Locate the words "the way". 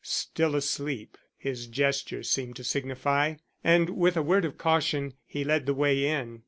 5.67-6.07